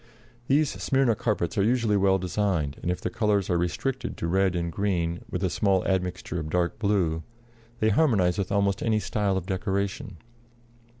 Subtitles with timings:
[0.47, 4.55] These Smyrna carpets are usually well designed; and if their colors be restricted to red
[4.55, 7.21] and green, with small admixture of dark blue,
[7.79, 10.17] they harmonize with almost any style of decoration.